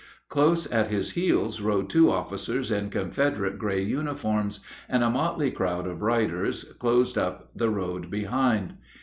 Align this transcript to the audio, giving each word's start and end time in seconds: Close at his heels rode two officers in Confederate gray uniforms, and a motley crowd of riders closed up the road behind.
Close 0.29 0.65
at 0.71 0.87
his 0.87 1.11
heels 1.11 1.61
rode 1.61 1.87
two 1.87 2.09
officers 2.09 2.71
in 2.71 2.89
Confederate 2.89 3.59
gray 3.59 3.83
uniforms, 3.83 4.61
and 4.89 5.03
a 5.03 5.11
motley 5.11 5.51
crowd 5.51 5.85
of 5.85 6.01
riders 6.01 6.63
closed 6.79 7.19
up 7.19 7.51
the 7.55 7.69
road 7.69 8.09
behind. 8.09 8.77